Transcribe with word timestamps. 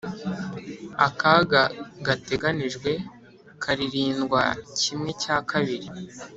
akaga 1.07 1.61
gateganijwe 2.05 2.91
karirindwa 3.61 4.41
kimwe 4.79 5.09
cya 5.21 5.37
kabiri. 5.49 5.87